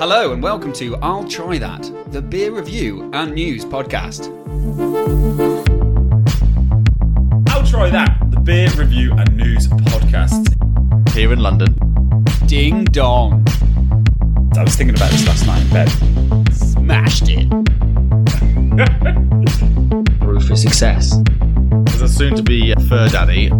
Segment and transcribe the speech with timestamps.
[0.00, 4.30] Hello and welcome to I'll Try That, the beer review and news podcast.
[7.50, 8.18] I'll try that.
[8.30, 10.48] The beer review and news podcast.
[11.12, 11.76] here in London.
[12.46, 13.46] Ding dong.
[14.56, 15.90] I was thinking about this last night in bed.
[16.50, 17.50] Smashed it.
[20.20, 21.12] Proof for success.
[21.88, 23.48] As a soon to be uh, fur daddy.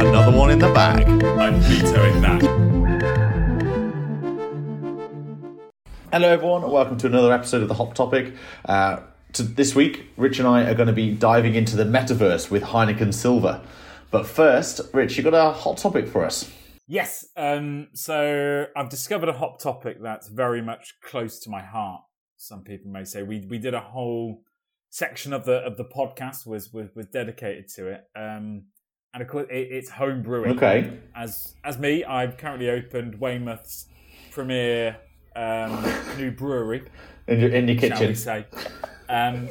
[0.00, 1.06] Another one in the bag.
[1.22, 2.73] I'm vetoing that.
[6.14, 8.36] Hello, everyone, and welcome to another episode of The Hot Topic.
[8.66, 9.00] Uh,
[9.32, 12.62] to, this week, Rich and I are going to be diving into the metaverse with
[12.62, 13.60] Heineken Silver.
[14.12, 16.48] But first, Rich, you got a hot topic for us.
[16.86, 17.26] Yes.
[17.36, 22.02] Um, so I've discovered a hot topic that's very much close to my heart.
[22.36, 24.44] Some people may say we we did a whole
[24.90, 28.04] section of the of the podcast was was, was dedicated to it.
[28.14, 28.66] Um,
[29.12, 30.52] and of course, it, it's home brewing.
[30.52, 30.96] Okay.
[31.16, 33.86] As as me, I've currently opened Weymouth's
[34.30, 34.98] premier
[35.36, 35.84] um,
[36.18, 36.84] new brewery.
[37.26, 38.14] In your, in your kitchen.
[38.14, 38.46] say?
[39.08, 39.48] Um,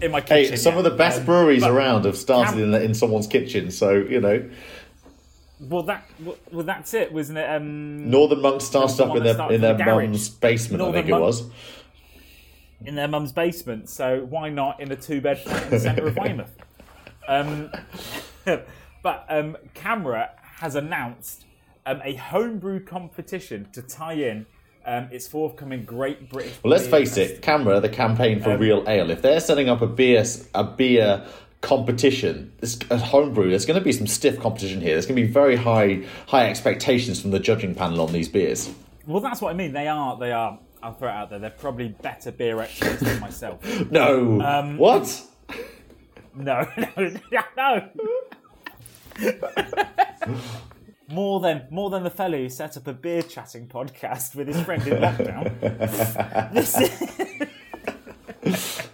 [0.00, 0.52] in my kitchen.
[0.52, 0.78] Hey, some yeah.
[0.78, 4.20] of the best Um, breweries but- around have started in, in someone's kitchen, so, you
[4.20, 4.48] know.
[5.60, 6.04] Well, that
[6.50, 7.44] well, that's it, wasn't it?
[7.44, 11.14] Um, Northern Monk started up in their, in their the mum's basement, I Northern think
[11.14, 11.50] it was.
[12.82, 13.90] in their mum's basement.
[13.90, 16.56] So why not in a flat in the centre of Weymouth?
[17.28, 17.70] Um,
[19.02, 21.44] but um, CAMRA has announced
[21.84, 24.46] um, a homebrew competition to tie in
[24.86, 26.54] um, its forthcoming Great British.
[26.62, 27.36] Well, let's face Festival.
[27.36, 29.10] it, CAMRA, the campaign for Um, real ale.
[29.10, 31.24] If they're setting up a beer a beer
[31.60, 34.92] competition, it's a homebrew, there's going to be some stiff competition here.
[34.92, 38.70] There's going to be very high high expectations from the judging panel on these beers.
[39.06, 39.72] Well, that's what I mean.
[39.72, 40.16] They are.
[40.18, 40.58] They are.
[40.82, 41.38] I'll throw it out there.
[41.38, 43.58] They're probably better beer experts than myself.
[43.90, 45.22] No, Um, what?
[46.34, 47.10] No, no,
[47.56, 47.88] no.
[51.10, 54.60] more than more than the fellow who set up a beer chatting podcast with his
[54.62, 55.50] friend in lockdown.
[58.42, 58.88] This-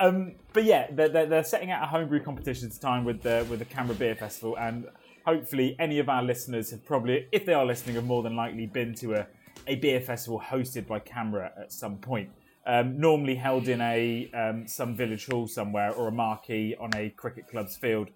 [0.00, 3.46] um, but yeah, they're, they're, they're setting out a homebrew competition this time with the
[3.50, 4.86] with the CAMRA Beer Festival, and
[5.26, 8.66] hopefully, any of our listeners have probably, if they are listening, have more than likely
[8.66, 9.26] been to a,
[9.66, 12.30] a beer festival hosted by CAMRA at some point.
[12.66, 17.10] Um, normally held in a um, some village hall somewhere or a marquee on a
[17.10, 18.08] cricket club's field,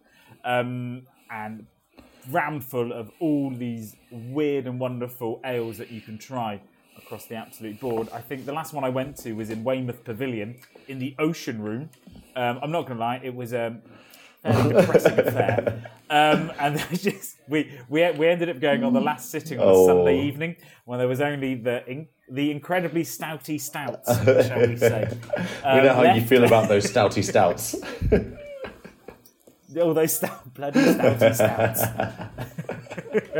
[0.44, 1.66] um, and
[2.30, 6.60] rammed full of all these weird and wonderful ales that you can try
[6.96, 8.08] across the absolute board.
[8.12, 10.56] I think the last one I went to was in Weymouth Pavilion
[10.88, 11.90] in the Ocean Room.
[12.36, 13.80] Um, I'm not going to lie, it was a
[14.42, 15.90] fairly depressing affair.
[16.10, 19.70] Um, and just we, we we ended up going on the last sitting on a
[19.70, 19.86] Oh.
[19.86, 24.08] Sunday evening when there was only the in, the incredibly stouty stouts,
[24.46, 25.08] shall we say?
[25.36, 27.74] we Um, know how you feel about those stouty stouts.
[29.80, 31.82] All those stout, bloody stouty stouts.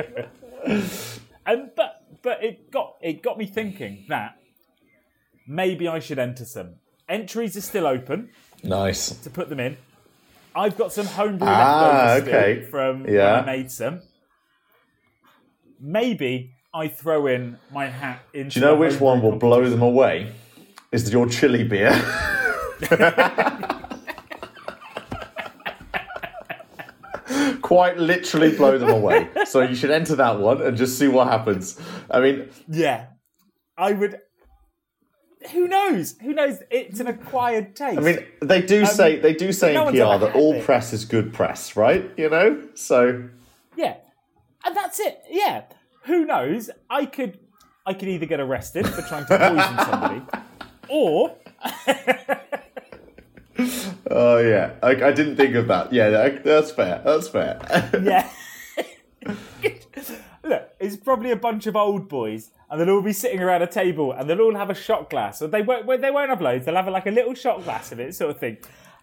[1.47, 4.37] and but but it got it got me thinking that
[5.47, 6.77] maybe I should enter some.
[7.09, 8.31] Entries are still open
[8.63, 9.11] nice.
[9.11, 9.77] to put them in.
[10.57, 12.63] I've got some homebrew Ah, leftovers okay.
[12.71, 13.41] from when Yeah.
[13.41, 14.01] I made some.
[15.81, 18.55] Maybe I throw in my hat into.
[18.55, 20.33] Do you know which one will blow them away?
[20.93, 21.91] Is your chili beer.
[27.65, 29.27] Quite literally blow them away.
[29.47, 31.81] So you should enter that one and just see what happens.
[32.11, 33.07] I mean, Yeah,
[33.79, 34.21] I would.
[35.53, 36.15] Who knows?
[36.21, 36.59] Who knows?
[36.71, 37.99] It's an acquired taste.
[37.99, 40.65] I mean, they do um, say they do say no in PR that all it.
[40.65, 42.11] press is good press, right?
[42.19, 43.31] You know, so
[43.77, 43.97] Yeah,
[44.67, 45.23] and that's it.
[45.31, 45.63] Yeah,
[46.05, 46.69] who knows?
[46.91, 47.39] I could,
[47.87, 50.23] I could either get arrested for trying to poison somebody,
[50.91, 51.37] or
[54.11, 55.93] oh yeah, I, I didn't think of that.
[55.93, 57.01] Yeah, that- that's fair.
[57.05, 57.59] That's fair.
[58.03, 58.29] yeah.
[60.43, 63.67] Look, it's probably a bunch of old boys, and they'll all be sitting around a
[63.67, 65.41] table, and they'll all have a shot glass.
[65.41, 65.87] Or they won't.
[65.87, 66.67] They won't have loads.
[66.67, 68.59] They'll have like a little shot glass of it, sort of thing.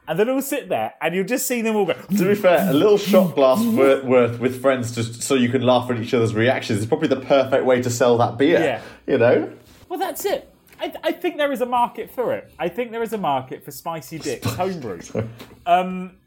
[0.08, 1.94] And they'll all sit there, and you'll just see them all go.
[1.94, 5.62] to be fair, a little shot glass worth, worth with friends just so you can
[5.64, 8.60] laugh at each other's reactions is probably the perfect way to sell that beer.
[8.60, 8.82] Yeah.
[9.08, 9.54] You know.
[9.90, 10.51] Well, that's it.
[10.82, 12.52] I, I think there is a market for it.
[12.58, 15.00] I think there is a market for spicy dicks homebrew.
[15.66, 16.18] Um,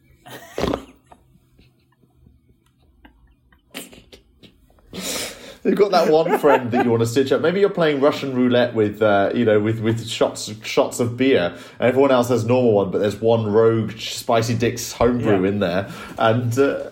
[5.65, 7.41] You've got that one friend that you want to stitch up.
[7.41, 11.57] Maybe you're playing Russian roulette with, uh, you know, with, with shots shots of beer,
[11.81, 15.49] and everyone else has normal one, but there's one rogue spicy dicks homebrew Yeah.
[15.49, 16.91] in there, and uh,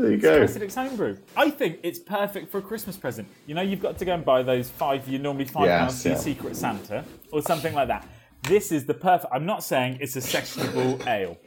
[0.00, 0.44] there you go.
[0.46, 1.16] Spicy dicks homebrew.
[1.36, 3.28] I think it's perfect for a Christmas present.
[3.46, 5.08] You know, you've got to go and buy those five.
[5.08, 6.14] You normally five Yes, pounds yeah.
[6.16, 8.06] Secret Santa or something like that.
[8.42, 9.32] This is the perfect.
[9.32, 11.38] I'm not saying it's a sessionable ale.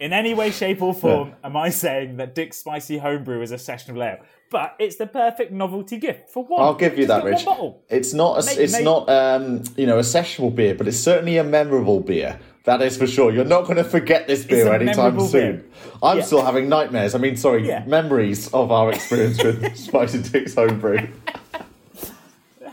[0.00, 3.56] in any way, shape, or form am I saying that Dick's Spicy Homebrew is a
[3.56, 4.24] sessionable ale.
[4.50, 6.62] But it's the perfect novelty gift for one.
[6.62, 7.46] I'll give you Just that, Rich.
[7.90, 11.44] It's not a, it's not um, you know a sessionable beer, but it's certainly a
[11.44, 12.38] memorable beer.
[12.68, 13.32] That is for sure.
[13.32, 15.30] You're not going to forget this beer anytime soon.
[15.56, 15.64] beer.
[16.02, 16.22] I'm Yeah.
[16.24, 17.14] still having nightmares.
[17.14, 17.82] I mean, sorry, Yeah.
[17.86, 20.98] memories of our experience with Spicy Dick's homebrew.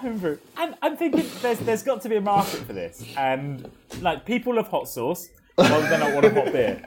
[0.02, 0.38] Homebrew.
[0.58, 3.06] And I'm thinking there's there's got to be a market for this.
[3.16, 3.72] And
[4.02, 5.30] like people love hot sauce.
[5.56, 6.84] They not want a hot beer?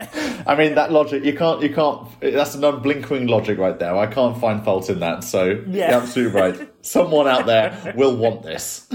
[0.48, 2.08] I mean, that logic you can't you can't.
[2.20, 3.94] That's an unblinking logic right there.
[3.96, 5.22] I can't find fault in that.
[5.22, 5.90] So Yeah.
[5.92, 6.68] you're absolutely right.
[6.82, 8.88] Someone out there will want this.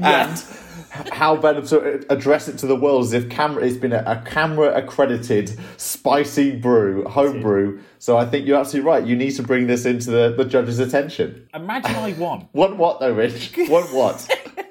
[0.00, 0.42] and
[0.90, 4.22] how better to address it to the world as if CAMRA it's been a, a
[4.28, 7.80] CAMRA accredited spicy brew home brew.
[7.98, 9.04] So i think you're absolutely right.
[9.04, 11.48] You need to bring this into the, the judge's attention.
[11.54, 12.48] Imagine I won.
[12.52, 13.52] won what though rich?
[13.68, 14.28] What what?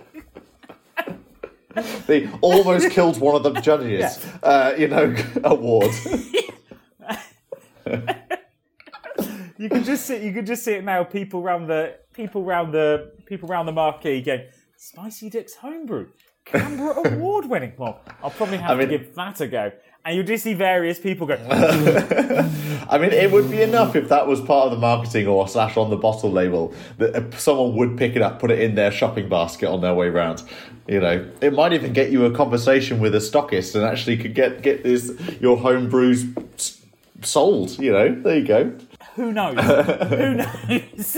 [2.08, 5.92] They almost killed one of the judges uh, you know award.
[9.58, 11.04] You could just see you could just see it now.
[11.04, 14.46] People round the people round the people round the marquee going,
[14.78, 16.08] Spicy Dick's homebrew.
[16.46, 17.74] CAMRA award winning.
[17.78, 19.72] Well, I'll probably have mean- to give that a go.
[20.06, 21.34] And you'll just see various people go,
[22.90, 25.76] I mean, it would be enough if that was part of the marketing or slash
[25.76, 29.28] on the bottle label that someone would pick it up, put it in their shopping
[29.28, 30.44] basket on their way round.
[30.88, 34.34] You know, it might even get you a conversation with a stockist and actually could
[34.34, 36.26] get get this your home brews
[37.22, 37.78] sold.
[37.78, 38.78] You know, there you go.
[39.16, 39.60] Who knows?
[40.08, 41.18] Who knows?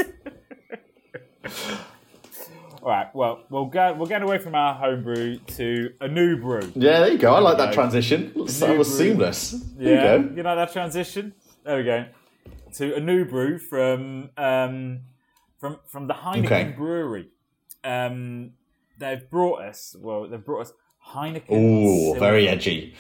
[2.82, 3.16] All right.
[3.16, 3.94] Well, we'll go.
[3.94, 6.72] We're going away from our homebrew to a new brew.
[6.76, 7.34] Yeah, there you go.
[7.34, 8.32] I like that transition.
[8.36, 8.98] That was brew.
[8.98, 9.52] seamless.
[9.78, 11.34] There Yeah, you know that transition.
[11.64, 12.06] There we go.
[12.74, 15.02] To a new brew from um,
[15.60, 16.74] from from the Heineken Okay.
[16.78, 17.30] Brewery.
[17.84, 18.52] Um,
[18.98, 19.96] they've brought us.
[20.00, 20.74] Well, they've brought us
[21.14, 21.52] Heineken.
[21.52, 22.20] Ooh, Silver.
[22.20, 22.96] very edgy.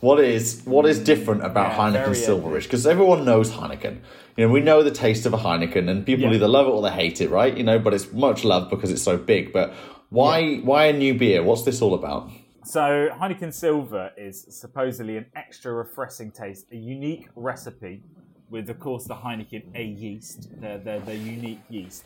[0.00, 2.54] What is what is different about Yeah, Heineken very Silver edgy.
[2.54, 2.64] Rich?
[2.64, 3.98] Because everyone knows Heineken.
[4.36, 6.34] You know, we know the taste of a Heineken, and people Yeah.
[6.34, 7.56] either love it or they hate it, right?
[7.56, 9.52] You know, but it's much loved because it's so big.
[9.52, 9.74] But
[10.10, 11.42] why why a new beer?
[11.42, 12.30] What's this all about?
[12.64, 18.02] So Heineken Silver is supposedly an extra refreshing taste, a unique recipe
[18.50, 22.04] with, of course, the Heineken A yeast, their their, their unique yeast.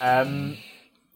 [0.00, 0.56] Um,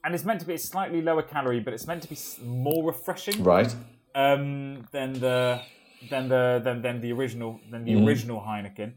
[0.04, 2.84] and it's meant to be a slightly lower calorie, but it's meant to be more
[2.84, 3.42] refreshing.
[3.42, 3.74] Right.
[4.14, 5.60] um, than the
[6.08, 8.92] than the than, than the original than the original Heineken.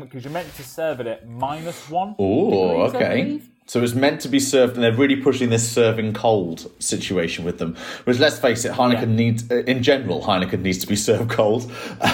[0.00, 2.14] Because you're meant to serve it at minus one.
[2.18, 3.40] Oh, okay.
[3.64, 7.58] So it's meant to be served, and they're really pushing this serving cold situation with
[7.58, 7.76] them.
[8.02, 9.04] Which, let's face it, Heineken Yeah.
[9.04, 11.70] needs, uh, in general, Heineken needs to be served cold.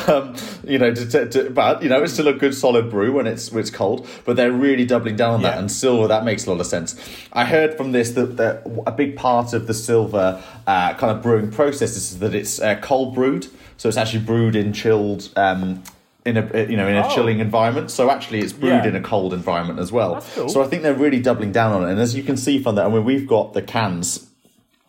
[0.06, 3.10] Um, you know, to, to, to, but you know, it's still a good solid brew
[3.14, 4.06] when it's when it's cold.
[4.26, 6.94] But they're really doubling down on that, and silver that makes a lot of sense.
[7.32, 11.22] I heard from this that, that a big part of the silver uh, kind of
[11.22, 15.30] brewing process is that it's uh, cold brewed, so it's actually brewed in chilled.
[15.36, 15.82] Um,
[16.24, 17.14] in a you know in a Oh.
[17.14, 18.88] chilling environment, so actually it's brewed Yeah.
[18.88, 20.24] in a cold environment as well.
[20.34, 20.48] Cool.
[20.48, 21.92] So I think they're really doubling down on it.
[21.92, 24.26] And as you can see from that, I mean, we've got the cans.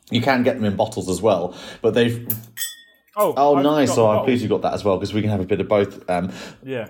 [0.10, 1.54] You can get them in bottles as well,
[1.84, 2.28] but they've.
[3.16, 3.94] Oh, Oh, I've nice!
[3.94, 5.68] So I'm pleased you got that as well because we can have a bit of
[5.68, 6.10] both.
[6.10, 6.32] Um,
[6.64, 6.88] Yeah.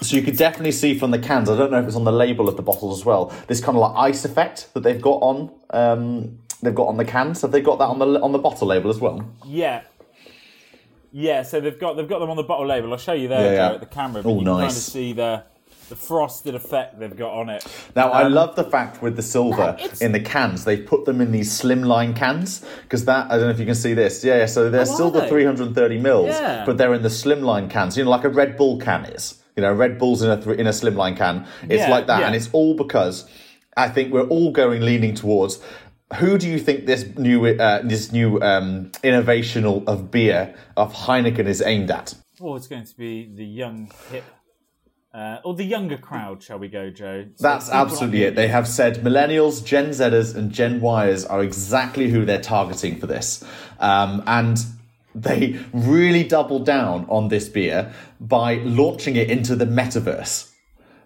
[0.00, 1.50] so you could definitely see from the cans.
[1.50, 3.32] I don't know if it's on the label of the bottles as well.
[3.48, 5.50] This kind of like ice effect that they've got on.
[5.70, 7.42] Um, they've got on the cans.
[7.42, 9.24] Have they got that on the on the bottle label as well?
[9.44, 9.80] Yeah.
[11.12, 12.92] Yeah, so they've got they've got them on the bottle label.
[12.92, 13.74] I'll show you there Yeah, yeah.
[13.74, 14.76] At the camera, but Oh, you can kind of nice.
[14.82, 15.42] see the
[15.88, 17.64] the frosted effect they've got on it.
[17.96, 21.22] Now I Um, love the fact with the silver in the cans they put them
[21.22, 24.22] in these slimline cans because that I don't know if you can see this.
[24.22, 25.28] Yeah, so they're Oh, still the they?
[25.30, 26.64] 330 mils, Yeah.
[26.66, 27.96] but they're in the slimline cans.
[27.96, 29.36] You know, like a Red Bull can is.
[29.56, 31.46] You know, Red Bull's in a th- in a slimline can.
[31.70, 32.26] It's Yeah, like that, yeah.
[32.26, 33.24] and it's all because
[33.74, 35.58] I think we're all going leaning towards.
[36.16, 41.46] Who do you think this new uh, this new um, innovational of beer of Heineken
[41.46, 42.14] is aimed at?
[42.40, 44.24] Oh, it's going to be the young hip.
[45.12, 47.24] Uh, or the younger crowd, shall we go, Joe?
[47.34, 48.36] So That's absolutely it.
[48.36, 53.06] They have said millennials, Gen Zers, and Gen Yers are exactly who they're targeting for
[53.06, 53.42] this.
[53.80, 54.58] Um, and
[55.14, 60.52] they really doubled down on this beer by launching it into the metaverse.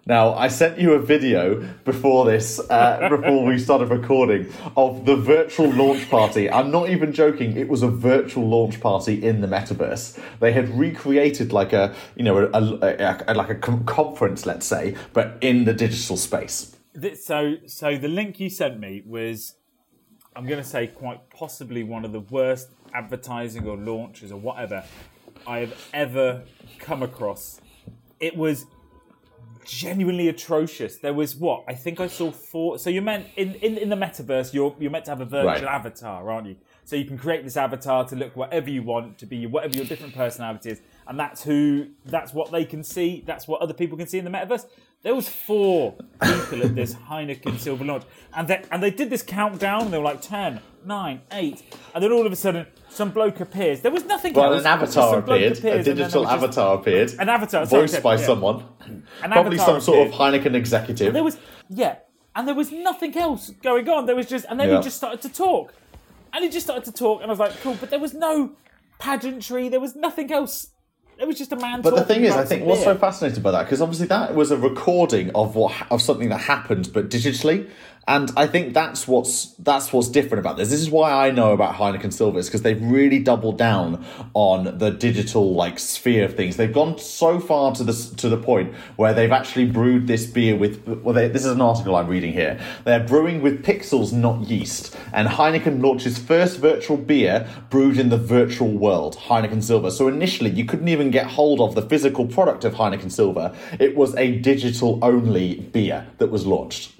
[0.05, 5.15] Now, I sent you a video before this, uh, before we started recording, of the
[5.15, 6.51] virtual launch party.
[6.51, 7.55] I'm not even joking.
[7.55, 10.19] It was a virtual launch party in the metaverse.
[10.41, 14.95] They had recreated like a, you know, a, a, a- like a conference, let's say,
[15.13, 16.75] but in the digital space.
[17.15, 19.55] So, so the link you sent me was,
[20.35, 24.83] I'm going to say, quite possibly one of the worst advertising or launches or whatever
[25.47, 26.43] I have ever
[26.77, 27.61] come across.
[28.19, 28.65] It was
[29.65, 30.97] genuinely atrocious.
[30.97, 32.77] There was what I think I saw four.
[32.79, 35.47] So you meant in, in, in the metaverse, you're you're meant to have a virtual
[35.47, 35.63] Right.
[35.63, 36.55] avatar, aren't you?
[36.85, 39.85] So you can create this avatar to look whatever you want to be, whatever your
[39.85, 43.23] different personality is, and that's who, that's what they can see.
[43.25, 44.65] That's what other people can see in the metaverse.
[45.03, 49.21] There was four people at this Heineken Silver launch, and they and they did this
[49.21, 49.81] countdown.
[49.83, 53.41] And they were like 10, 9, 8, and then all of a sudden, some bloke
[53.41, 53.81] appears.
[53.81, 54.33] There was nothing.
[54.33, 54.61] Well, else.
[54.61, 55.55] an avatar appeared.
[55.55, 57.13] A appears, and digital just- avatar appeared.
[57.19, 58.63] An avatar, voiced by someone.
[58.85, 60.13] An Probably some sort of.
[60.13, 61.11] Heineken executive.
[61.11, 61.97] There was yeah,
[62.33, 64.05] and there was nothing else going on.
[64.05, 64.77] There was just, and then Yeah.
[64.77, 65.73] he just started to talk,
[66.31, 68.51] and he just started to talk, and I was like, cool, but there was no
[68.99, 69.67] pageantry.
[69.67, 70.67] There was nothing else.
[71.17, 71.81] It was just a man.
[71.81, 74.51] But the thing is, I think what's so fascinating about that because obviously that was
[74.51, 77.69] a recording of what of something that happened, but digitally.
[78.07, 80.69] And I think that's what's that's what's different about this.
[80.69, 84.91] This is why I know about Heineken Silvers because they've really doubled down on the
[84.91, 86.57] digital like sphere of things.
[86.57, 90.55] They've gone so far to the to the point where they've actually brewed this beer
[90.57, 90.85] with.
[90.85, 92.59] Well, they, this is an article I'm reading here.
[92.83, 94.95] They're brewing with pixels, not yeast.
[95.13, 99.91] And Heineken launches first virtual beer brewed in the virtual world, Heineken Silver.
[99.91, 103.55] So initially, you couldn't even get hold of the physical product of Heineken Silver.
[103.79, 106.91] It was a digital only beer that was launched.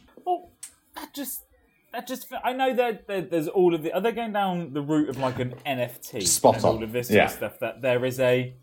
[1.14, 1.44] That just.
[1.92, 3.94] That just, I know that there's all of the.
[3.94, 6.76] Are they going down the route of like an NFT Spot and on.
[6.78, 7.28] all of this Yeah.
[7.28, 7.60] sort of stuff?
[7.60, 8.56] That there is a,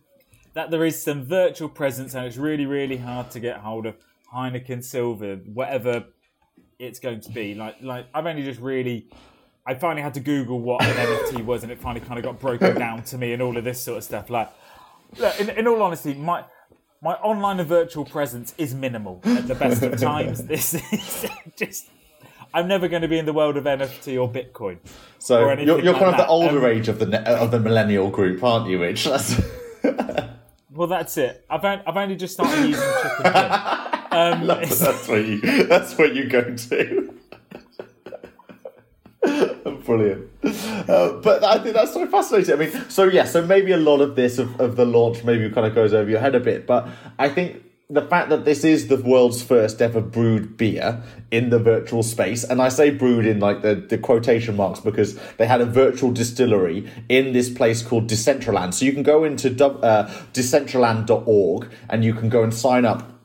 [0.54, 3.94] that there is some virtual presence, and it's really, really hard to get hold of
[4.34, 6.06] Heineken Silver, whatever
[6.80, 7.54] it's going to be.
[7.54, 9.06] Like, like I've only just really,
[9.64, 12.40] I finally had to Google what an NFT was, and it finally kind of got
[12.40, 14.28] broken down to me, and all of this sort of stuff.
[14.28, 14.50] Like,
[15.18, 16.42] look, in, in all honesty, my
[17.00, 20.42] my online and virtual presence is minimal at the best of times.
[20.46, 21.26] This is
[21.56, 21.86] just.
[22.52, 24.78] I'm never going to be in the world of NFT or Bitcoin.
[25.18, 27.60] So Or you're, you're like kind of the older Um, age of the of the
[27.60, 28.80] millennial group, aren't you?
[28.80, 29.04] Rich?
[29.04, 29.40] That's,
[30.72, 31.44] Well, that's it.
[31.50, 32.82] I've, I've only just started using
[34.12, 37.14] um, that's where you that's where you go to.
[39.84, 40.28] Brilliant.
[40.42, 42.54] Uh, but I think that's so fascinating.
[42.54, 45.50] I mean, so yeah, so maybe a lot of this of, of the launch maybe
[45.50, 46.88] kind of goes over your head a bit, but
[47.18, 51.58] I think the fact that this is the world's first ever brewed beer in the
[51.58, 55.60] virtual space, and I say brewed in like the, the quotation marks because they had
[55.60, 58.74] a virtual distillery in this place called Decentraland.
[58.74, 63.19] So you can go into uh, decentraland.org and you can go and sign up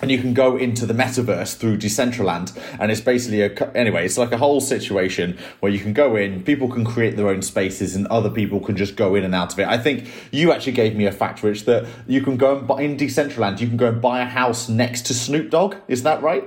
[0.00, 4.04] and you can go into the metaverse through Decentraland, and it's basically a anyway.
[4.04, 7.42] It's like a whole situation where you can go in, people can create their own
[7.42, 9.68] spaces, and other people can just go in and out of it.
[9.68, 12.82] I think you actually gave me a fact, Rich, that you can go and buy
[12.82, 13.60] in Decentraland.
[13.60, 15.76] You can go and buy a house next to Snoop Dogg.
[15.88, 16.44] Is that right?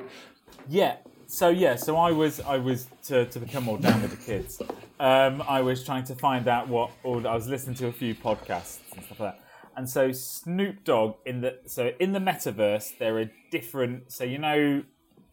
[0.68, 0.98] Yeah.
[1.28, 1.76] So yeah.
[1.76, 4.62] So I was I was to, to become more down with the kids.
[5.00, 6.92] Um, I was trying to find out what.
[7.04, 9.43] Or I was listening to a few podcasts and stuff like that.
[9.76, 14.12] And so Snoop Dogg in the so in the metaverse there are different.
[14.12, 14.84] So you know,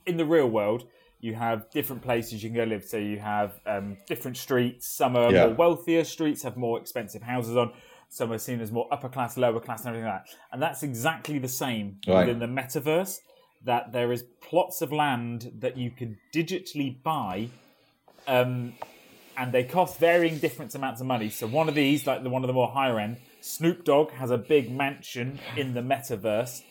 [0.07, 0.85] in the real world
[1.21, 2.83] you have different places you can go live.
[2.85, 4.87] So you have um, different streets.
[4.97, 5.47] Some are Yeah.
[5.47, 7.73] more wealthier streets, have more expensive houses on.
[8.09, 10.35] Some are seen as more upper class, lower class, and everything like that.
[10.51, 12.27] And that's exactly the same Right.
[12.27, 13.19] within the metaverse.
[13.65, 17.51] That there is plots of land that you can digitally buy,
[18.27, 18.73] um,
[19.37, 21.29] and they cost varying different amounts of money.
[21.29, 24.31] So one of these, like the one of the more higher end, Snoop Dogg has
[24.31, 26.63] a big mansion in the metaverse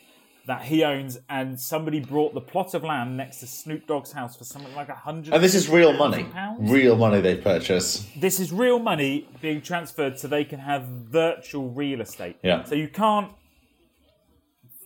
[0.46, 4.36] that he owns, and somebody brought the plot of land next to Snoop Dogg's house
[4.36, 5.34] for something like a hundred.
[5.34, 6.24] And this is real money.
[6.24, 6.70] Pounds?
[6.70, 8.08] Real money they purchase.
[8.16, 12.36] this is real money being transferred so they can have virtual real estate.
[12.42, 12.64] Yeah.
[12.64, 13.32] So you can't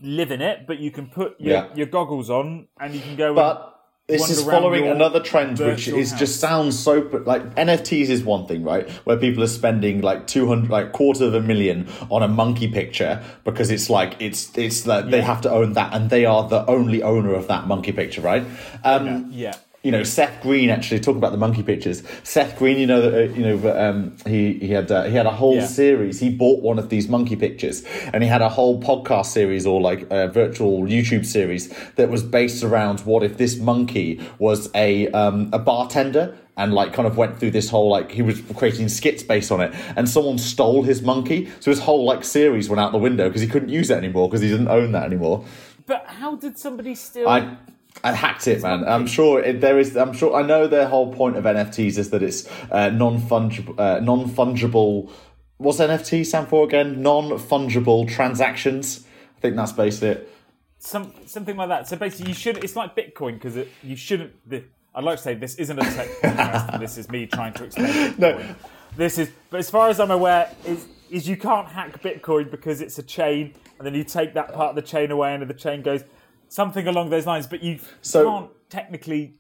[0.03, 1.75] live in it, but you can put your, Yeah.
[1.75, 3.29] your goggles on and you can go.
[3.29, 3.74] and But
[4.07, 6.19] this is following another trend, which is house.
[6.19, 8.89] just sounds so like NFTs is one thing, right?
[9.05, 12.69] Where people are spending like two hundred, like quarter of a million on a monkey
[12.69, 16.47] picture because it's like it's it's like they have to own that, and they are
[16.47, 18.45] the only owner of that monkey picture, right?
[18.83, 19.55] Um, yeah.
[19.85, 22.03] You know, Seth Green actually talking about the monkey pictures.
[22.23, 25.27] Seth Green, you know that uh, you know um, he he had uh, he had
[25.27, 25.67] a whole Yeah.
[25.67, 26.19] series.
[26.19, 29.81] He bought one of these monkey pictures, and he had a whole podcast series or
[29.81, 35.09] like a virtual YouTube series that was based around what if this monkey was a
[35.13, 36.37] um, a bartender.
[36.57, 39.61] And like kind of went through this whole like he was creating skits based on
[39.61, 43.29] it, and someone stole his monkey, so his whole like series went out the window
[43.29, 45.45] because he couldn't use it anymore because he didn't own that anymore.
[45.85, 47.29] But how did somebody steal?
[47.29, 47.57] I
[48.03, 48.85] I hacked it, man.
[48.87, 49.97] I'm sure it, there is.
[49.97, 53.79] I'm sure I know the whole point of NFTs is that it's uh, non fungible,
[53.79, 55.11] uh, non fungible.
[55.59, 57.01] What's NFT stand for again?
[57.03, 59.07] Non fungible transactions.
[59.37, 60.33] I think that's basically it.
[60.79, 61.89] some something like that.
[61.89, 62.63] So basically, you should.
[62.65, 64.33] It's like Bitcoin because you shouldn't.
[64.49, 66.81] The, I'd like to say this isn't a tech podcast.
[66.81, 67.87] this is me trying to explain.
[67.93, 68.19] Bitcoin.
[68.19, 68.55] No.
[68.97, 72.81] This is, but as far as I'm aware, is is you can't hack Bitcoin because
[72.81, 75.55] it's a chain, and then you take that part of the chain away, and the
[75.55, 76.05] chain goes.
[76.49, 77.47] Something along those lines.
[77.47, 79.35] But you So- can't technically,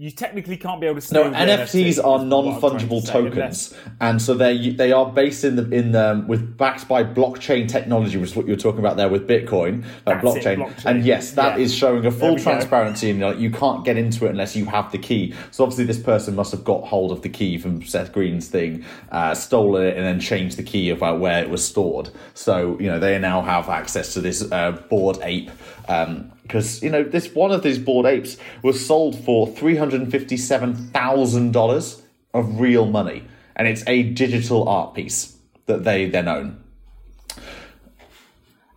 [0.00, 1.14] you technically can't be able to.
[1.14, 2.28] No, steal NFTs NFT, are I'm
[2.60, 6.86] trying to tokens, and so they they are based in the in the, with backed
[6.86, 10.24] by blockchain technology, which is what you were talking about there with Bitcoin, That's it,
[10.44, 10.56] blockchain.
[10.58, 10.84] blockchain.
[10.84, 11.78] And yes, that is Yeah.
[11.88, 12.42] showing a full we go.
[12.44, 15.34] transparency, and like, you can't get into it unless you have the key.
[15.50, 18.84] So obviously, this person must have got hold of the key from Seth Green's thing,
[19.10, 22.10] uh, stolen it, and then changed the key about where it was stored.
[22.34, 25.50] So you know they now have access to this uh, Bored Ape.
[25.88, 30.00] Um, because you know this one of these Bored Apes was sold for three hundred
[30.00, 32.02] and fifty-seven thousand dollars
[32.34, 33.22] of real money,
[33.54, 35.36] and it's a digital art piece
[35.66, 36.64] that they then own.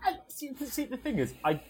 [0.03, 1.61] I- See, see, the thing is, I,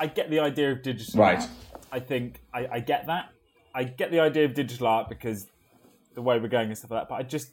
[0.00, 1.38] I get the idea of digital Right.
[1.40, 1.48] art.
[1.92, 3.30] I think I, I get that.
[3.74, 5.46] I get the idea of digital art because
[6.14, 7.08] the way we're going and stuff like that.
[7.08, 7.50] But I just,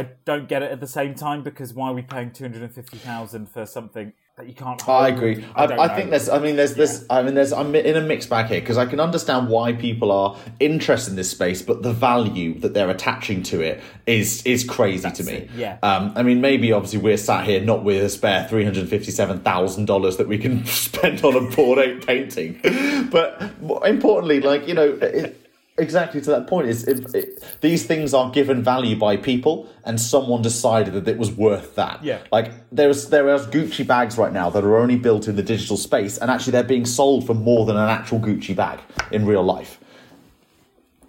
[0.00, 2.62] I don't get it at the same time because why are we paying two hundred
[2.62, 4.88] and fifty thousand for something that you can't?
[4.88, 5.44] I agree.
[5.54, 5.94] I, I, know.
[5.94, 6.30] think there's.
[6.30, 7.04] I mean, there's this.
[7.10, 7.52] I mean, there's.
[7.52, 11.16] I'm in a mixed bag here because I can understand why people are interested in
[11.16, 15.32] this space, but the value that they're attaching to it is is crazy to me.
[15.32, 15.76] it, yeah.
[15.82, 16.14] Um.
[16.16, 19.84] I mean, maybe obviously we're sat here not with a spare three hundred fifty-seven thousand
[19.84, 22.58] dollars that we can spend on a Bored Ape painting,
[23.10, 24.98] but more importantly, like you know.
[25.02, 25.36] It,
[25.80, 30.00] Exactly to that point is it, it, these things are given value by people, and
[30.00, 32.04] someone decided that it was worth that.
[32.04, 32.20] Yeah.
[32.30, 35.76] Like there's there are Gucci bags right now that are only built in the digital
[35.76, 39.42] space, and actually they're being sold for more than an actual Gucci bag in real
[39.42, 39.78] life.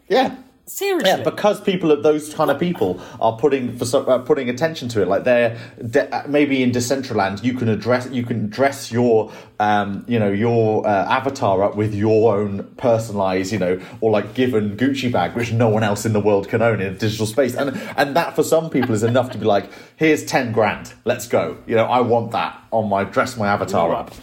[0.07, 0.35] Yeah.
[0.65, 1.09] Seriously.
[1.09, 4.87] Yeah, because people, of those kind of people, are putting for so- uh, putting attention
[4.89, 5.07] to it.
[5.07, 5.57] Like they're
[5.89, 10.31] de- uh, maybe in Decentraland, you can address, you can dress your, um, you know,
[10.31, 15.35] your uh, avatar up with your own personalized, you know, or like given Gucci bag,
[15.35, 18.15] which no one else in the world can own in a digital space, and and
[18.15, 21.57] that for some people is enough to be like, here's ten grand, let's go.
[21.67, 24.13] You know, I want that on my dress my avatar know up.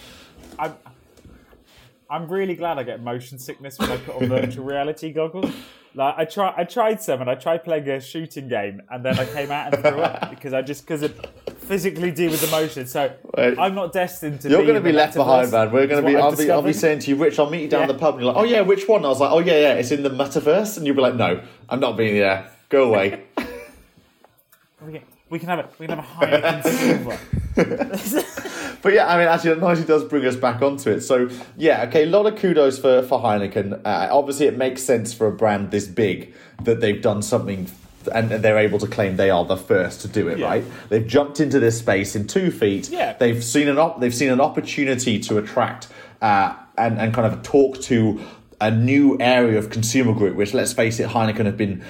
[2.10, 5.52] I'm, really glad I get motion sickness when I put on virtual reality goggles.
[5.94, 9.18] Like I try, I tried some, and I tried playing a shooting game, and then
[9.18, 11.10] I came out and threw up because I just because
[11.58, 12.86] physically deal with the motion.
[12.86, 13.58] So Wait.
[13.58, 14.48] I'm not destined to.
[14.50, 15.72] You're going to be left behind, man.
[15.72, 16.16] We're going to be.
[16.16, 16.50] I'll be.
[16.50, 17.38] I'll be saying to you, Rich.
[17.38, 17.92] I'll meet you down Yeah.
[17.94, 18.14] the pub.
[18.14, 19.04] And you're like, oh yeah, which one?
[19.04, 21.42] I was like, oh yeah, yeah, it's in the metaverse, and you'll be like, no,
[21.68, 22.50] I'm not being there.
[22.68, 23.24] Go away.
[24.80, 25.66] We can, we can have it.
[25.78, 26.62] we can have a Heineken
[27.58, 28.67] silver.
[28.82, 31.00] But yeah, I mean, actually, it nicely does bring us back onto it.
[31.00, 33.80] So yeah, okay, a lot of kudos for for Heineken.
[33.84, 37.68] Uh, obviously, it makes sense for a brand this big that they've done something.
[38.12, 40.46] And and they're able to claim they are the first to do it, Yeah.
[40.46, 40.64] right?
[40.88, 42.88] They've jumped into this space in two feet.
[42.88, 43.12] Yeah.
[43.18, 45.88] They've seen an op- they've seen an opportunity to attract
[46.22, 48.20] uh, and and kind of talk to
[48.60, 50.36] a new area of consumer group.
[50.36, 51.82] Which, let's face it, Heineken have been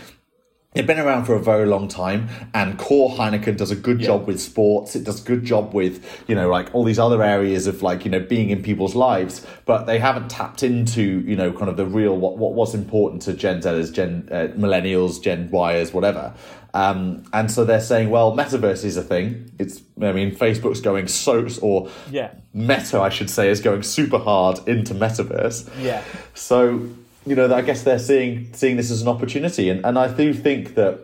[0.79, 4.29] They've been around for a very long time, and core Heineken does a good job
[4.29, 4.95] with sports.
[4.95, 8.05] It does a good job with, you know, like all these other areas of like,
[8.05, 9.45] you know, being in people's lives.
[9.64, 13.23] But they haven't tapped into, you know, kind of the real what what was important
[13.23, 16.33] to Gen Zers, Gen uh, Millennials, Gen Yers, whatever.
[16.75, 19.51] Um, and so they're saying, well, metaverse is a thing.
[19.59, 22.31] It's, I mean, Facebook's going so, or Yeah.
[22.55, 25.69] Meta, I should say, is going super hard into metaverse.
[25.83, 26.05] Yeah.
[26.35, 26.88] So,
[27.29, 30.33] you know, I guess they're seeing seeing this as an opportunity, and and I do
[30.33, 31.01] think that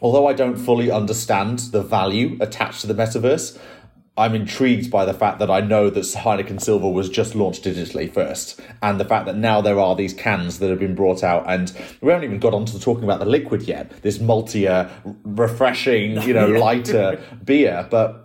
[0.00, 3.58] although I don't fully understand the value attached to the metaverse,
[4.16, 8.12] I'm intrigued by the fact that I know that Heineken Silver was just launched digitally
[8.12, 11.44] first, and the fact that now there are these cans that have been brought out,
[11.48, 13.90] and we haven't even got onto talking about the liquid yet.
[14.02, 14.88] This maltier,
[15.24, 18.23] refreshing, you know, lighter beer, but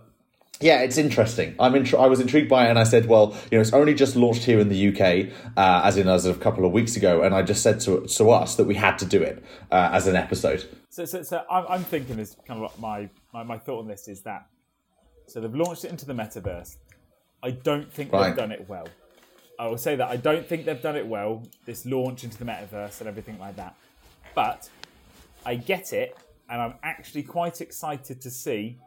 [0.62, 1.56] yeah, it's interesting.
[1.60, 3.94] I'm intri- I was intrigued by it, and I said, "Well, you know, it's only
[3.94, 6.96] just launched here in the UK, uh, as in as of a couple of weeks
[6.98, 9.90] ago." And I just said to to us that we had to do it uh,
[9.94, 10.66] as an episode.
[10.90, 14.08] So, so, so I'm, I'm thinking is kind of my, my my thought on this
[14.08, 14.48] is that
[15.28, 16.76] so they've launched it into the metaverse.
[17.42, 18.28] I don't think Right.
[18.28, 18.88] they've done it well.
[19.58, 21.44] I will say that I don't think they've done it well.
[21.66, 23.76] This launch into the metaverse and everything like that.
[24.36, 24.70] But
[25.46, 26.18] I get it,
[26.50, 28.78] and I'm actually quite excited to see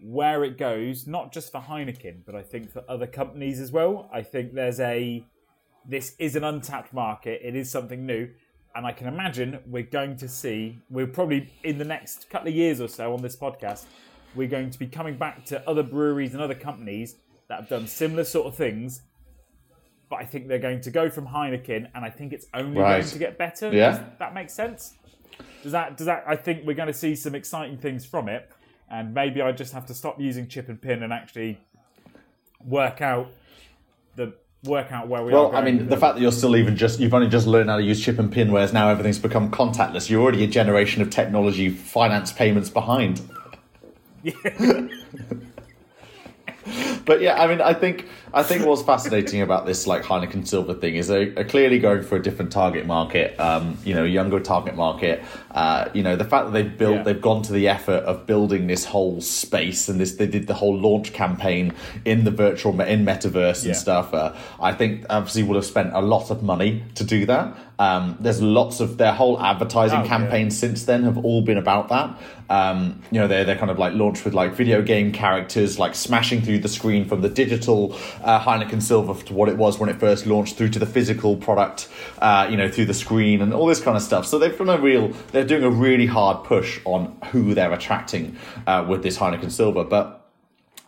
[0.00, 1.06] where it goes.
[1.06, 4.08] Not just for Heineken, but I think for other companies as well.
[4.12, 5.24] I think there's a
[5.88, 7.40] this is an untapped market.
[7.44, 8.28] It is something new.
[8.74, 12.54] And I can imagine we're going to see, we're probably in the next couple of
[12.54, 13.84] years or so on this podcast,
[14.34, 17.16] we're going to be coming back to other breweries and other companies
[17.48, 19.00] that have done similar sort of things.
[20.10, 23.00] But I think they're going to go from Heineken, and I think it's only Right.
[23.00, 23.72] going to get better.
[23.72, 23.92] Yeah.
[23.92, 24.94] Does that makes sense?
[25.62, 28.50] Does that, does that, I think we're going to see some exciting things from it.
[28.90, 31.58] And maybe I just have to stop using chip and pin and actually
[32.64, 33.28] work out
[34.14, 35.48] the work out where we are.
[35.48, 37.76] Well, I mean, the fact that you're still even just you've only just learned how
[37.76, 40.08] to use chip and pin, whereas now everything's become contactless.
[40.08, 43.20] You're already a generation of technology finance payments behind.
[47.04, 50.74] but yeah, I mean, I think I think what's fascinating about this like Heineken Silver
[50.74, 53.34] thing is they are clearly going for a different target market.
[53.40, 55.24] Um, you know, younger target market.
[55.52, 57.02] Uh, you know, the fact that they've built, Yeah.
[57.04, 60.54] they've gone to the effort of building this whole space and this, they did the
[60.54, 61.72] whole launch campaign
[62.04, 63.72] in the virtual in metaverse and Yeah.
[63.72, 64.12] stuff.
[64.12, 67.56] Uh, I think obviously would have spent a lot of money to do that.
[67.78, 70.08] Um, there's lots of their whole advertising Oh, yeah.
[70.08, 72.10] campaigns since then have all been about that.
[72.48, 75.94] Um, you know, they're they're kind of like launched with like video game characters, like
[75.94, 77.94] smashing through the screen from the digital
[78.26, 81.36] uh, Heineken Silver to what it was when it first launched, through to the physical
[81.36, 84.26] product, uh, you know, through the screen and all this kind of stuff.
[84.26, 88.36] So they've done a real, they're doing a really hard push on who they're attracting
[88.66, 89.84] uh, with this Heineken Silver.
[89.84, 90.28] But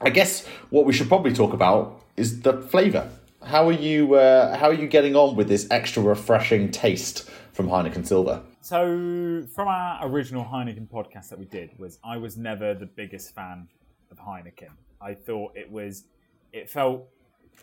[0.00, 3.08] I guess what we should probably talk about is the flavour.
[3.44, 4.14] How are you?
[4.14, 8.42] Uh, how are you getting on with this extra refreshing taste from Heineken Silver?
[8.60, 13.32] So, from our original Heineken podcast that we did, was I was never the biggest
[13.32, 13.68] fan
[14.10, 14.70] of Heineken.
[15.00, 16.04] I thought it was,
[16.52, 17.08] it felt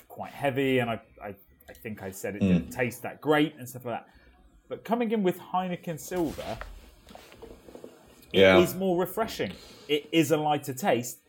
[0.07, 1.35] quite heavy, and I, I,
[1.69, 2.47] I think I said it hmm.
[2.47, 4.09] didn't taste that great and stuff like that.
[4.67, 6.57] But coming in with Heineken Silver,
[8.31, 8.57] Yeah.
[8.57, 9.51] it is more refreshing.
[9.87, 11.19] It is a lighter taste,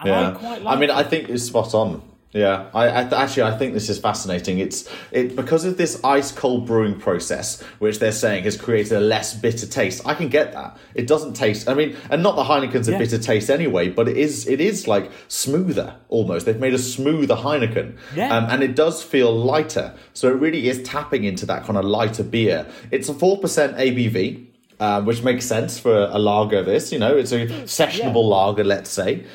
[0.00, 0.76] and I quite like.
[0.76, 0.96] I mean, it.
[0.96, 2.02] I think it's spot on.
[2.32, 4.60] Yeah, I, I actually I think this is fascinating.
[4.60, 9.00] It's it because of this ice cold brewing process, which they're saying has created a
[9.00, 10.06] less bitter taste.
[10.06, 10.76] I can get that.
[10.94, 11.68] It doesn't taste.
[11.68, 14.86] I mean, and not the Heineken's a bitter taste anyway, but it is it is
[14.86, 16.46] like smoother almost.
[16.46, 18.36] They've made a smoother Heineken, Yeah.
[18.36, 19.94] um, and it does feel lighter.
[20.14, 22.64] So it really is tapping into that kind of lighter beer.
[22.92, 24.46] It's a four percent ABV.
[24.78, 26.62] Uh, which makes sense for a lager.
[26.62, 29.26] This, you know, it's a sessionable lager, let's say.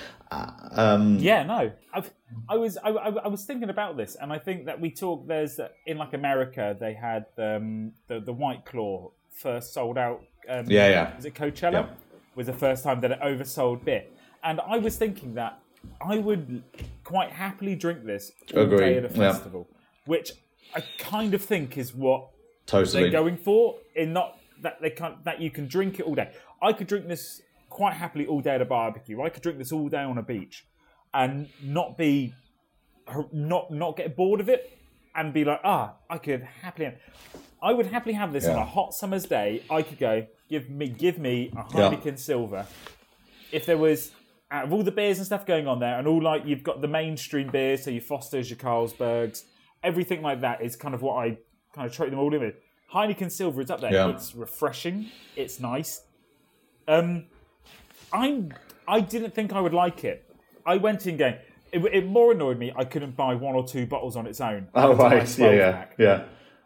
[1.19, 1.71] Yeah, no.
[1.93, 2.11] I've,
[2.49, 5.27] I was I, I, was thinking about this, and I think that we talk.
[5.27, 10.23] There's in like America, they had um, the the White Claw first sold out.
[10.49, 11.15] Um, Yeah, yeah.
[11.15, 11.71] Was it Coachella?
[11.71, 11.87] Yeah.
[12.35, 14.03] Was the first time that it oversold beer,
[14.43, 15.59] and I was thinking that
[16.01, 16.63] I would
[17.03, 19.31] quite happily drink this all day at a yeah.
[19.31, 19.67] festival,
[20.05, 20.33] which
[20.73, 22.29] I kind of think is what
[22.65, 23.03] Totally.
[23.03, 26.31] they're going for in not that they can't that you can drink it all day.
[26.61, 27.41] I could drink this
[27.75, 29.21] quite happily all day at a barbecue.
[29.21, 30.65] I could drink this all day on a beach
[31.13, 32.33] and not be
[33.33, 34.77] not not get bored of it
[35.13, 36.93] and be like, ah, I could happily
[37.61, 39.61] I would happily have this on a hot summer's day.
[39.69, 41.89] I could go, give me give me a Yeah.
[41.89, 42.65] Heineken Silver.
[43.51, 44.11] If there was
[44.49, 46.79] out of all the beers and stuff going on there, and all like you've got
[46.81, 49.43] the mainstream beers, so your Fosters, your Carlsbergs,
[49.83, 51.37] everything like that is kind of what I
[51.73, 52.55] kind of treat them all in with.
[52.93, 53.91] Heineken Silver is up there.
[53.91, 54.09] Yeah.
[54.09, 55.09] It's refreshing.
[55.35, 56.01] It's nice.
[56.87, 57.25] Um,
[58.13, 58.53] I'm.
[58.87, 60.29] I didn't think I would like it.
[60.65, 61.35] I went in going.
[61.71, 62.71] It, it more annoyed me.
[62.75, 64.67] I couldn't buy one or two bottles on its own.
[64.73, 66.23] Oh right, yeah, yeah, yeah.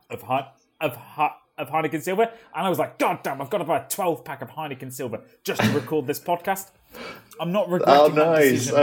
[0.10, 0.46] Of Hein-
[0.82, 3.42] of Hi- of Heineken Silver, and I was like, God damn!
[3.42, 6.68] I've got to buy a twelve pack of Heineken Silver just to record this podcast.
[7.40, 7.96] I'm not regretting.
[7.96, 8.72] Oh, nice.
[8.72, 8.78] now.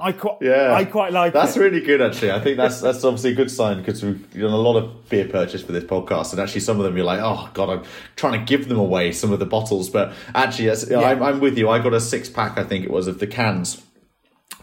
[0.00, 0.38] I quite.
[0.40, 0.74] yeah.
[0.74, 1.60] I quite like That's it.
[1.60, 2.32] really good, actually.
[2.32, 5.28] I think that's that's obviously a good sign because we've done a lot of beer
[5.28, 7.84] purchase for this podcast, and actually some of them you're like, oh god, I'm
[8.16, 11.56] trying to give them away some of the bottles, but actually, yes, I'm, I'm with
[11.56, 11.68] you.
[11.68, 13.82] I got a six pack, I think it was, of the cans.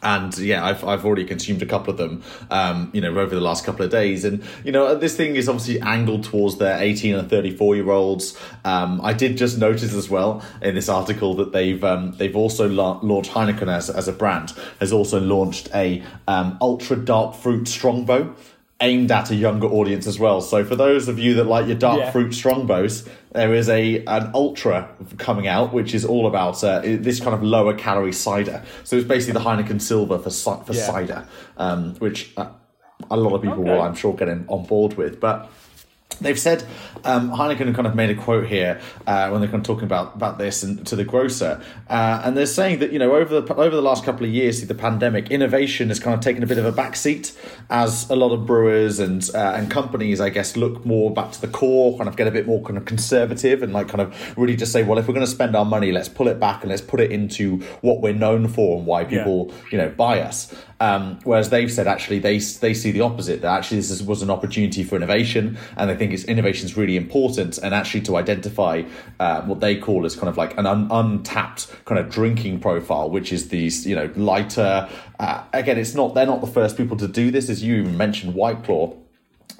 [0.04, 3.41] And yeah, I've I've already consumed a couple of them, um, you know, over the
[3.41, 7.15] last couple of days, and you know, this thing is obviously angled towards their eighteen
[7.15, 8.38] and thirty four year olds.
[8.65, 12.67] Um, I did just notice as well in this article that they've um, they've also
[12.67, 17.67] la- launched Heineken as as a brand has also launched a um, ultra dark fruit
[17.67, 18.36] strongbow
[18.82, 20.41] aimed at a younger audience as well.
[20.41, 22.12] So for those of you that like your dark Yeah.
[22.12, 27.20] fruit strongbows, there is a an ultra coming out, which is all about uh, this
[27.20, 28.63] kind of lower calorie cider.
[28.84, 30.82] So it's basically the Heineken Silver for for Yeah.
[30.86, 31.26] cider,
[31.58, 32.48] um, which uh,
[33.10, 33.72] a lot of people Okay.
[33.72, 35.20] will, I'm sure, get in, on board with.
[35.20, 35.50] But
[36.19, 36.65] they've said
[37.04, 40.15] um, Heineken kind of made a quote here uh, when they're kind of talking about
[40.15, 43.56] about this and to the grocer, uh, and they're saying that you know over the
[43.56, 46.45] over the last couple of years, through the pandemic, innovation has kind of taken a
[46.45, 47.36] bit of a backseat
[47.69, 51.41] as a lot of brewers and uh, and companies, I guess, look more back to
[51.41, 54.38] the core, kind of get a bit more kind of conservative and like kind of
[54.38, 56.62] really just say, well, if we're going to spend our money, let's pull it back
[56.62, 60.19] and let's put it into what we're known for and why people you know buy
[60.21, 60.54] us.
[60.80, 64.24] Um, whereas they've said actually they they see the opposite that actually this is, was
[64.24, 68.16] an opportunity for innovation and they think it's innovation is really important and actually to
[68.16, 68.82] identify
[69.20, 73.08] uh, what they call as kind of like an un- untapped kind of drinking profile,
[73.08, 74.90] which is these you know lighter.
[75.20, 78.34] Uh, again, it's not they're not the first people to do this, as you mentioned,
[78.34, 78.98] White Claw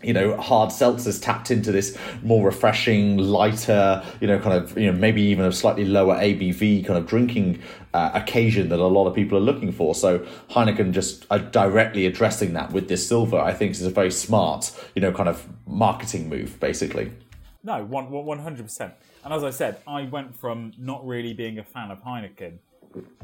[0.04, 4.92] you know, hard seltzers tapped into this more refreshing, lighter, you know, kind of, you
[4.92, 7.62] know, maybe even a slightly lower ABV kind of drinking
[7.94, 9.96] uh, occasion that a lot of people are looking for.
[9.96, 14.12] So Heineken just uh, directly addressing that with this silver, I think is a very
[14.12, 17.12] smart, you know, kind of marketing move, basically.
[17.64, 18.94] No, one one hundred percent.
[19.24, 22.58] And as I said, I went from not really being a fan of Heineken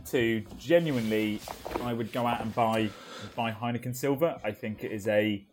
[0.05, 1.39] to genuinely,
[1.81, 2.89] I would go out and buy
[3.35, 4.39] buy Heineken Silver.
[4.43, 5.43] I think it is a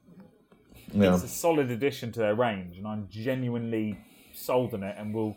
[0.94, 1.14] Yeah.
[1.14, 3.98] it's a solid addition to their range, and I'm genuinely
[4.33, 4.96] sold on it.
[4.98, 5.37] And will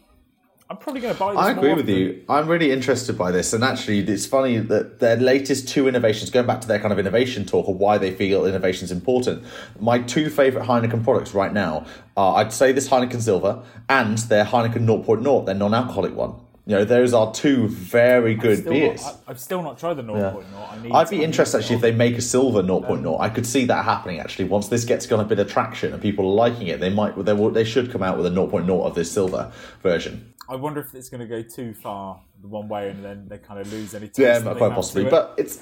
[0.70, 1.32] I'm probably going to buy.
[1.32, 2.26] This I agree with you.
[2.28, 6.46] I'm really interested by this, and actually, it's funny that their latest two innovations, going
[6.46, 9.44] back to their kind of innovation talk or why they feel innovation is important.
[9.80, 11.86] My two favorite Heineken products right now
[12.18, 16.36] are, I'd say, this Heineken Silver and their Heineken 0.0, their non-alcoholic one.
[16.68, 19.02] You know, those are two very good beers.
[19.02, 20.44] Not, I, I've still not tried the 0.0.
[20.70, 20.92] I need.
[20.92, 23.22] I'd be I interested actually if they make a silver 0.0.
[23.22, 24.46] I could see that happening actually.
[24.50, 27.16] Once this gets got a bit of traction and people are liking it, they might
[27.24, 29.50] they, will, they should come out with a 0.0 of this silver
[29.82, 30.34] version.
[30.50, 33.38] I wonder if it's going to go too far the one way, and then they
[33.38, 34.08] kind of lose any.
[34.08, 35.06] Taste Yeah, quite possibly.
[35.06, 35.10] it.
[35.10, 35.62] But it's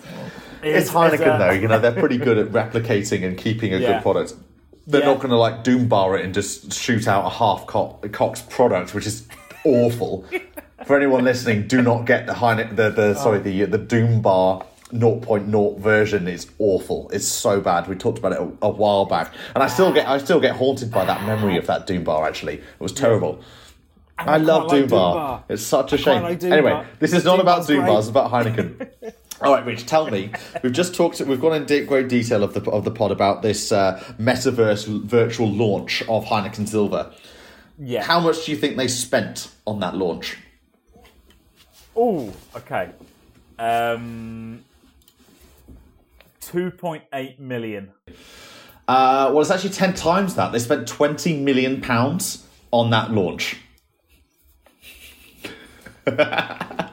[0.63, 1.51] it's It's- Heineken it's, uh, though.
[1.51, 3.93] You know they're pretty good at replicating and keeping a Yeah.
[3.93, 4.33] good product.
[4.87, 5.07] They're Yeah.
[5.07, 8.41] not going to like doom bar it and just shoot out a half cock, cock's
[8.41, 9.27] product, which is
[9.65, 10.25] awful.
[10.85, 12.75] For anyone listening, do not get the Heineken.
[12.75, 14.65] The, the sorry the the doom bar.
[14.93, 17.09] 0.0 version is awful.
[17.11, 17.87] It's so bad.
[17.87, 20.55] We talked about it a, a while back, and I still get I still get
[20.55, 22.25] haunted by that memory of that Doom Bar.
[22.25, 23.41] Actually, it was terrible.
[24.17, 25.13] I, love quite like Doom Bar.
[25.13, 25.43] Doom Bar.
[25.49, 26.21] It's such a shame.
[26.21, 26.85] like anyway, Bar.
[26.99, 27.87] this is Doom not about Bar's Doom great.
[27.87, 27.99] Bar.
[27.99, 29.13] It's about Heineken.
[29.41, 30.31] All right, Rich, tell me.
[30.63, 31.19] We've just talked.
[31.19, 35.51] We've gone in great detail of the of the pod about this uh, metaverse virtual
[35.51, 37.11] launch of Heineken Silver.
[37.79, 38.03] Yeah.
[38.03, 40.37] How much do you think they spent on that launch?
[41.95, 42.91] Oh, okay.
[43.57, 44.63] Um,
[46.41, 47.91] two point eight million.
[48.87, 50.51] Uh, well, it's actually ten times that.
[50.51, 53.57] They spent twenty million pounds on that launch.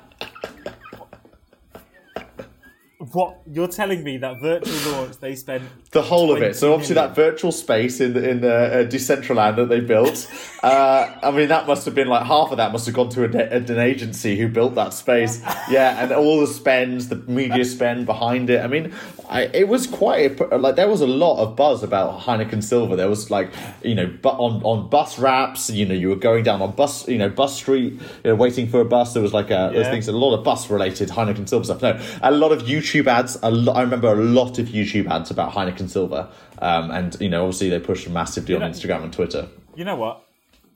[3.13, 6.57] What you're telling me that virtual launch they spent The whole of it.
[6.57, 7.11] So obviously million.
[7.15, 10.31] that virtual space in the, in the uh, Decentraland that they built.
[10.63, 13.29] uh, I mean, that must have been like half of that must have gone to
[13.29, 15.43] de- an agency who built that space.
[15.71, 18.63] Yeah, and all the spends, the media spend behind it.
[18.65, 18.95] I mean,
[19.29, 22.97] I, it was quite a, like there was a lot of buzz about Heineken Silver.
[22.97, 23.51] There was like
[23.83, 25.71] you know, but on on bus wraps.
[25.71, 28.69] You know, you were going down on bus, you know, bus street, you know, waiting
[28.69, 29.15] for a bus.
[29.15, 29.91] There was like a those Yeah.
[29.91, 30.09] things.
[30.09, 31.83] A lot of bus related Heineken Silver stuff.
[31.83, 33.39] No, a lot of YouTube ads.
[33.43, 36.29] A lo- I remember a lot of YouTube ads about Heineken Silver.
[36.61, 39.49] Um, and you know, obviously they pushed massively on know- Instagram and Twitter.
[39.75, 40.25] You know what?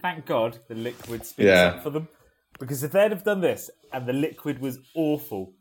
[0.00, 1.74] Thank God the liquid speaks Yeah.
[1.76, 2.08] up for them.
[2.58, 5.52] Because if they'd have done this and the liquid was awful,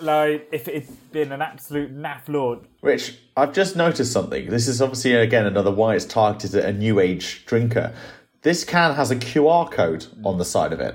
[0.00, 4.48] like if it had been an absolute naff launch, Which I've just noticed something.
[4.50, 7.94] This is obviously again another why it's targeted at a new age drinker.
[8.42, 10.94] This can has a QR code on the side of it.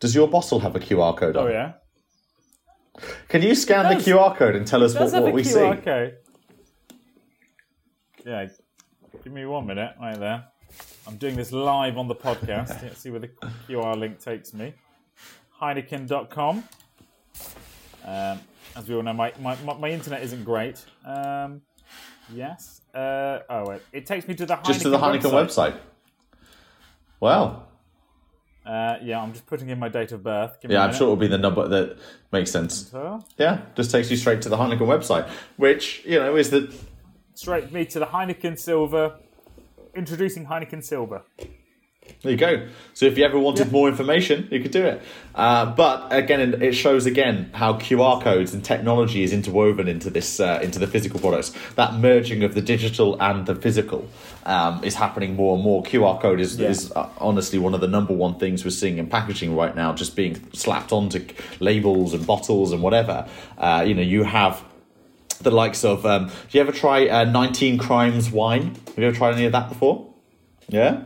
[0.00, 1.46] Does your bottle have a QR code on?
[1.46, 1.72] oh yeah,
[3.28, 5.82] Can you scan the QR code and tell us what, what we QR see?
[5.82, 6.16] code.
[8.24, 8.46] Yeah,
[9.24, 10.44] give me one minute right there.
[11.06, 12.82] I'm doing this live on the podcast.
[12.82, 13.30] Let's see where the
[13.68, 14.74] QR link takes me.
[15.60, 16.64] Heineken.com.
[18.04, 18.40] Um,
[18.76, 20.84] as we all know, my, my, my, internet isn't great.
[21.04, 21.62] Um,
[22.32, 22.82] yes.
[22.94, 23.82] Uh, oh, wait.
[23.92, 25.76] It takes me to the Heineken Just to the Heineken website.
[27.18, 27.64] Wow.
[28.70, 30.56] Uh, yeah, I'm just putting in my date of birth.
[30.62, 31.98] Yeah, I'm sure it'll be the number that
[32.30, 32.88] makes sense.
[32.88, 36.72] So, Yeah, just takes you straight to the Heineken website, which you know is the
[37.34, 39.16] straight me to the Heineken Silver.
[39.96, 41.22] Introducing Heineken Silver.
[42.22, 42.66] There you go.
[42.94, 45.02] So if you ever wanted more information, you could do it.
[45.34, 50.40] Uh, but again, it shows again how QR codes and technology is interwoven into this
[50.40, 51.52] uh, into the physical products.
[51.76, 54.08] That merging of the digital and the physical
[54.44, 55.82] um, is happening more and more.
[55.82, 56.68] QR code is, Yeah.
[56.68, 59.94] is uh, honestly one of the number one things we're seeing in packaging right now,
[59.94, 61.24] just being slapped onto
[61.60, 63.26] labels and bottles and whatever.
[63.56, 64.62] Uh, you know, you have
[65.40, 66.04] the likes of.
[66.04, 68.74] Um, do you ever try uh, 19 Crimes wine?
[68.88, 70.06] Have you ever tried any of that before?
[70.68, 71.02] Yeah.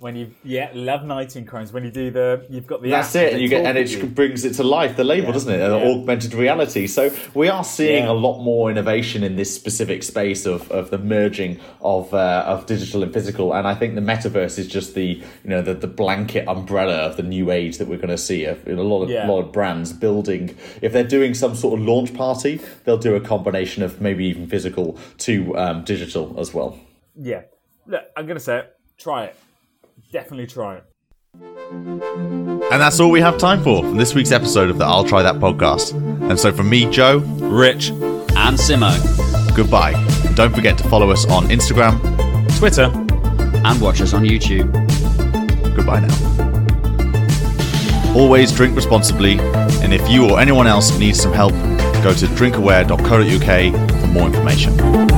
[0.00, 3.32] When you yeah love 19 Crimes when you do the you've got the That's it,
[3.32, 4.06] and you get and it you.
[4.06, 4.96] brings it to life.
[4.96, 5.58] The label, Yeah, doesn't it?
[5.58, 5.90] Yeah.
[5.90, 6.86] Augmented reality.
[6.86, 8.12] So we are seeing Yeah.
[8.12, 12.66] a lot more innovation in this specific space of, of the merging of uh, of
[12.66, 13.52] digital and physical.
[13.52, 15.04] And I think the metaverse is just the
[15.42, 18.44] you know the, the blanket umbrella of the new age that we're going to see.
[18.44, 20.56] A, a lot of lot of brands building.
[20.80, 24.46] If they're doing some sort of launch party, they'll do a combination of maybe even
[24.46, 26.78] physical to um, digital as well.
[27.16, 27.42] yeah.
[27.86, 28.76] Look, I'm gonna say it.
[28.98, 29.36] Try it.
[30.10, 30.84] Definitely try it.
[31.70, 35.22] And that's all we have time for from this week's episode of the I'll Try
[35.22, 35.92] That podcast.
[36.30, 38.94] And so from me, Joe, Rich and Simo.
[39.54, 39.92] goodbye.
[40.26, 41.98] And don't forget to follow us on Instagram.
[42.58, 42.90] Twitter.
[43.64, 44.72] And watch us on YouTube.
[45.76, 46.14] Goodbye now.
[48.14, 51.52] Always drink responsibly, and if you or anyone else needs some help,
[52.02, 55.17] go to drinkaware.co.uk for more information.